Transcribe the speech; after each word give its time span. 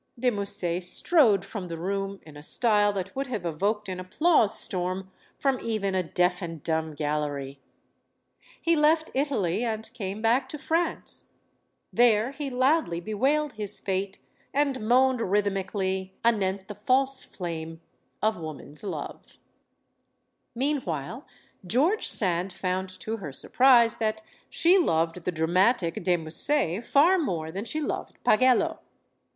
De 0.17 0.31
Musset 0.31 0.81
strode 0.81 0.83
strode 0.83 1.45
from 1.45 1.67
the 1.67 1.77
room 1.77 2.19
in 2.23 2.35
a 2.35 2.41
style 2.41 2.91
that 2.91 3.15
would 3.15 3.27
have 3.27 3.45
evoked 3.45 3.87
an 3.87 3.99
applause 3.99 4.57
storm 4.57 5.11
from 5.37 5.59
even 5.59 5.93
a 5.93 6.01
deaf 6.01 6.41
and 6.41 6.63
dumb 6.63 6.95
gallery. 6.95 7.59
He 8.59 8.75
left 8.75 9.11
Italy 9.13 9.63
and 9.63 9.93
came 9.93 10.19
back 10.19 10.49
to 10.49 10.57
France. 10.57 11.25
There 11.93 12.31
he 12.31 12.49
loudly 12.49 12.99
bewailed 12.99 13.53
his 13.53 13.79
fate 13.79 14.17
and 14.55 14.81
moaned 14.87 15.21
rhythmically 15.21 16.15
anent 16.25 16.67
the 16.67 16.73
false 16.73 17.23
flame 17.23 17.79
of 18.23 18.39
woman's 18.39 18.83
love. 18.83 19.37
GEORGE 20.57 20.79
SAND 20.81 20.83
165 20.83 20.93
Meanwhile, 20.95 21.25
George 21.67 22.07
Sand 22.07 22.51
found 22.51 22.89
to 23.01 23.17
her 23.17 23.31
surprise 23.31 23.97
that 23.97 24.23
she 24.49 24.79
loved 24.79 25.25
the 25.25 25.31
dramatic 25.31 26.03
de 26.03 26.17
Musset 26.17 26.83
far 26.83 27.19
more 27.19 27.51
than 27.51 27.65
she 27.65 27.79
loved 27.79 28.17
Pagello. 28.23 28.79